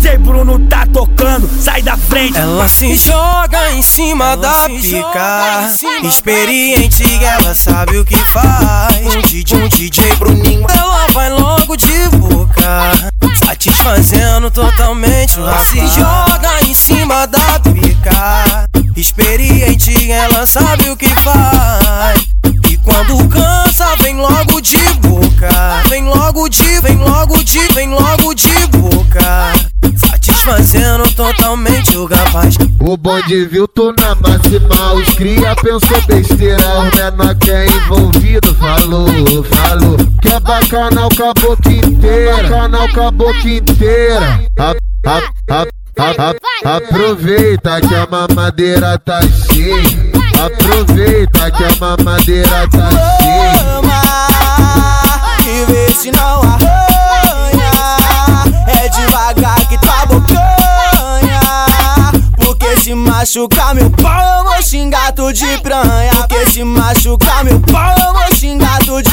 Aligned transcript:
DJ 0.00 0.16
Bruno 0.16 0.58
tá 0.60 0.86
tocando, 0.86 1.46
sai 1.60 1.82
da 1.82 1.94
frente. 1.94 2.34
Ela 2.34 2.66
se 2.68 2.96
joga 2.96 3.70
em 3.72 3.82
cima 3.82 4.34
da 4.34 4.66
pica. 4.66 5.70
Experiente, 6.02 7.04
ela 7.22 7.54
sabe 7.54 7.98
o 7.98 8.04
que 8.04 8.16
faz. 8.16 8.96
Um 9.04 9.20
DJ, 9.20 9.58
um 9.58 9.68
DJ 9.68 10.16
Bruninho, 10.16 10.66
ela 10.70 11.06
vai 11.12 11.28
logo 11.28 11.76
de 11.76 12.08
boca. 12.16 12.92
Satisfazendo 13.44 14.50
totalmente 14.50 15.38
o 15.38 15.44
rapaz. 15.44 15.68
Se 15.68 15.86
joga 15.88 16.62
em 16.62 16.72
cima 16.72 17.26
da 17.26 17.60
pica. 17.60 18.64
Experiente, 18.96 20.10
ela 20.10 20.46
sabe 20.46 20.88
o 20.88 20.96
que 20.96 21.14
faz. 21.16 22.26
E 22.70 22.76
quando 22.78 23.28
cansa, 23.28 23.96
vem 23.96 24.16
logo 24.16 24.62
de 24.62 24.78
boca. 24.94 25.82
Vem 25.90 26.04
logo 26.04 26.48
de, 26.48 26.80
vem 26.80 26.96
logo 26.96 27.44
de, 27.44 27.60
vem 27.74 27.90
logo 27.90 28.34
de 28.34 28.66
boca. 28.68 29.69
Satisfazendo 30.40 31.14
totalmente 31.14 31.94
o 31.98 32.06
rapaz. 32.06 32.56
O 32.80 32.96
bonde 32.96 33.44
viu 33.44 33.68
tu 33.68 33.92
na 33.98 34.14
máxima, 34.14 34.94
os 34.94 35.08
cria 35.10 35.54
pensou 35.56 36.00
besteira, 36.06 36.80
os 36.80 36.94
menor 36.94 37.34
que 37.34 37.50
é 37.50 37.66
envolvido 37.66 38.54
falou, 38.54 39.06
falou. 39.44 39.96
Que 40.22 40.28
é 40.30 40.36
o 40.38 41.08
caboclo 41.10 41.72
inteira, 41.72 42.42
bacana 42.42 42.84
o 42.84 42.92
caboclo 42.94 43.48
inteira. 43.48 44.42
A, 44.58 44.74
a, 45.06 45.66
a, 46.64 46.76
aproveita 46.76 47.80
que 47.82 47.94
a 47.94 48.06
mamadeira 48.10 48.98
tá 48.98 49.20
cheia. 49.20 49.82
Aproveita 50.42 51.50
que 51.50 51.64
a 51.64 51.76
mamadeira 51.78 52.66
tá 52.68 52.90
cheia. 52.90 53.19
Machucar 63.10 63.74
meu 63.74 63.90
pau, 63.90 64.38
eu 64.38 64.44
vou 64.44 64.62
xingar 64.62 65.12
tu 65.12 65.32
de 65.32 65.58
pranha. 65.58 66.12
Porque 66.28 66.50
se 66.50 66.64
machucar 66.64 67.44
meu 67.44 67.60
pau, 67.60 67.94
eu 68.06 68.12
vou 68.12 68.36
xingar 68.36 68.78
tu 68.78 69.02
de 69.02 69.09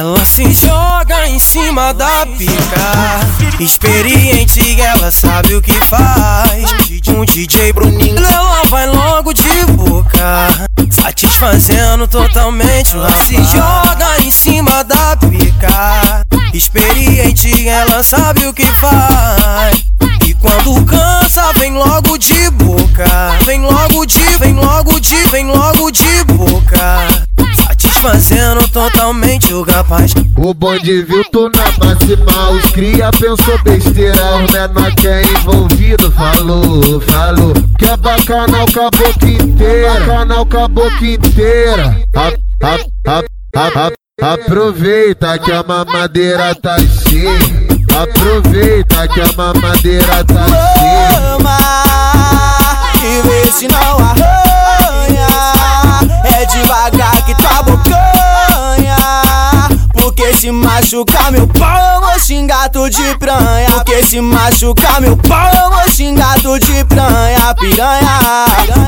Ela 0.00 0.24
se 0.24 0.50
joga 0.54 1.28
em 1.28 1.38
cima 1.38 1.92
da 1.92 2.24
pica. 2.24 3.60
Experiente, 3.60 4.80
ela 4.80 5.10
sabe 5.10 5.54
o 5.54 5.60
que 5.60 5.74
faz. 5.74 6.64
Um 7.06 7.22
DJ 7.26 7.74
Bruninho, 7.74 8.16
ela 8.16 8.62
vai 8.70 8.86
logo 8.86 9.34
de 9.34 9.66
boca. 9.66 10.48
Satisfazendo 10.90 12.08
totalmente 12.08 12.96
rapaz. 12.96 13.26
Se 13.26 13.44
joga 13.44 14.22
em 14.22 14.30
cima 14.30 14.82
da 14.84 15.18
pica. 15.18 16.24
Experiente, 16.54 17.68
ela 17.68 18.02
sabe 18.02 18.46
o 18.46 18.54
que 18.54 18.64
faz. 18.72 19.84
E 20.26 20.32
quando 20.32 20.82
cansa, 20.86 21.52
vem 21.58 21.74
logo 21.74 22.16
de 22.16 22.48
boca. 22.52 23.36
Vem 23.44 23.60
logo 23.60 24.06
de, 24.06 24.38
vem 24.38 24.54
logo 24.54 24.98
de, 24.98 25.16
vem 25.30 25.46
logo 25.46 25.90
de 25.90 26.24
boca. 26.24 27.09
Satisfazendo 28.00 28.66
totalmente 28.68 29.52
o 29.52 29.62
rapaz. 29.62 30.14
O 30.38 30.54
bonde 30.54 31.02
viu 31.02 31.22
tu 31.30 31.50
na 31.50 31.64
máxima, 31.84 32.50
os 32.50 32.70
cria 32.70 33.10
pensou 33.10 33.62
besteira, 33.62 34.36
os 34.36 34.50
menor 34.50 34.94
que 34.94 35.06
é 35.06 35.22
envolvido 35.22 36.10
falou, 36.12 36.98
falou. 37.02 37.52
Que 37.78 37.84
é 37.84 37.96
bacana 37.98 38.64
o 38.64 38.72
caboclo 38.72 39.28
inteira, 39.28 39.92
bacana 40.00 40.40
o 40.40 40.46
caboclo 40.46 41.06
inteira. 41.06 42.02
A, 42.16 42.28
a, 42.66 42.78
a, 43.06 43.22
a, 43.54 43.92
a, 44.22 44.32
aproveita 44.32 45.38
que 45.38 45.52
a 45.52 45.62
mamadeira 45.62 46.54
tá 46.54 46.78
cheia. 46.78 47.38
Aproveita 48.02 49.08
que 49.08 49.20
a 49.20 49.30
mamadeira 49.36 50.24
tá 50.24 50.46
cheia. 50.48 51.20
E 53.02 53.22
vê 53.28 53.52
se 53.52 53.68
não 53.68 53.98
arranha. 53.98 54.40
É 56.24 56.46
devagar 56.46 57.24
que 57.26 57.34
tua 57.34 57.69
machucar 60.80 61.30
meu 61.30 61.46
pau, 61.46 61.94
eu 61.94 62.00
vou 62.00 62.18
xingar 62.18 62.70
tu 62.70 62.88
de 62.88 63.18
pranha. 63.18 63.70
Porque 63.70 64.02
se 64.02 64.20
machucar 64.20 65.00
meu 65.00 65.14
pau, 65.16 65.50
eu 65.62 65.70
vou 65.70 65.94
xingar 65.94 66.40
tu 66.40 66.58
de 66.58 66.84
piranha. 66.86 67.54
piranha, 67.54 68.44
piranha. 68.56 68.79